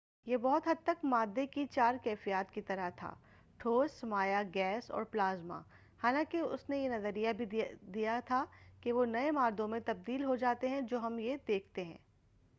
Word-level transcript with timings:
یہ 0.27 0.37
بہت 0.37 0.67
حد 0.67 0.75
تک 0.83 1.03
مادّے 1.05 1.45
کی 1.47 1.65
چار 1.65 1.95
کیفیات 2.03 2.51
کی 2.51 2.61
طرح 2.61 2.89
تھا 2.95 3.13
ٹھوس 3.59 4.03
مائع 4.03 4.41
گیس 4.55 4.89
اور 4.91 5.03
پلازما 5.03 5.59
حالانکہ 6.03 6.37
اُس 6.37 6.69
نے 6.69 6.77
یہ 6.77 6.89
نظریہ 6.89 7.33
بھی 7.33 7.45
دیا 7.45 8.19
کہا 8.25 8.43
کہ 8.81 8.93
وہ 8.93 9.05
نئے 9.05 9.31
مادّوں 9.31 9.67
میں 9.67 9.79
تبدیل 9.85 10.23
ہوجاتے 10.23 10.69
ہیں 10.69 10.81
جو 10.81 10.99
ہم 10.99 11.17
دیکھتے 11.47 11.83
ہیں 11.83 11.97